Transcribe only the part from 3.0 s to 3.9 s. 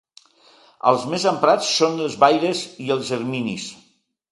erminis.